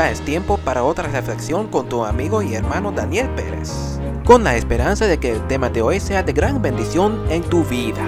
[0.00, 4.56] Ya es tiempo para otra reflexión con tu amigo y hermano Daniel Pérez, con la
[4.56, 8.00] esperanza de que el tema de hoy sea de gran bendición en tu vida.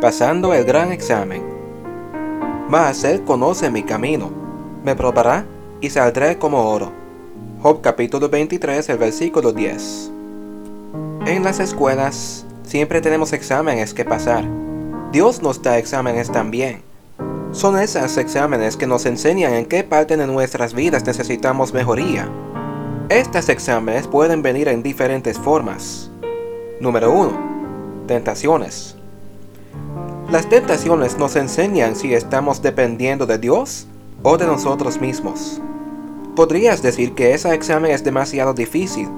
[0.00, 1.44] Pasando el gran examen.
[2.70, 4.30] Mas él conoce mi camino,
[4.82, 5.44] me probará
[5.82, 6.90] y saldré como oro.
[7.60, 10.10] Job capítulo 23, el versículo 10.
[11.26, 14.46] En las escuelas siempre tenemos exámenes que pasar.
[15.12, 16.80] Dios nos da exámenes también.
[17.52, 22.30] Son esos exámenes que nos enseñan en qué parte de nuestras vidas necesitamos mejoría.
[23.10, 26.10] Estos exámenes pueden venir en diferentes formas.
[26.80, 28.06] Número 1.
[28.06, 28.96] Tentaciones.
[30.30, 33.86] Las tentaciones nos enseñan si estamos dependiendo de Dios
[34.22, 35.60] o de nosotros mismos.
[36.34, 39.10] Podrías decir que ese examen es demasiado difícil,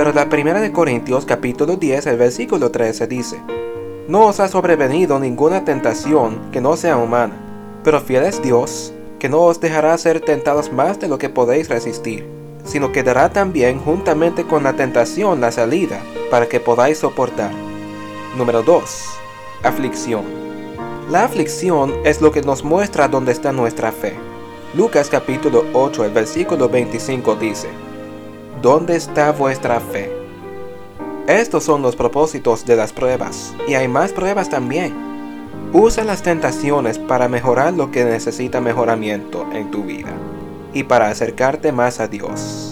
[0.00, 3.38] pero la primera de Corintios capítulo 10, el versículo 13 dice,
[4.08, 7.34] No os ha sobrevenido ninguna tentación que no sea humana,
[7.84, 11.68] pero fiel es Dios, que no os dejará ser tentados más de lo que podéis
[11.68, 12.26] resistir,
[12.64, 17.50] sino que dará también juntamente con la tentación la salida, para que podáis soportar.
[18.38, 19.04] Número 2.
[19.64, 20.24] Aflicción.
[21.10, 24.14] La aflicción es lo que nos muestra dónde está nuestra fe.
[24.74, 27.68] Lucas capítulo 8, el versículo 25 dice,
[28.62, 30.12] ¿Dónde está vuestra fe?
[31.26, 34.92] Estos son los propósitos de las pruebas, y hay más pruebas también.
[35.72, 40.12] Usa las tentaciones para mejorar lo que necesita mejoramiento en tu vida
[40.74, 42.69] y para acercarte más a Dios.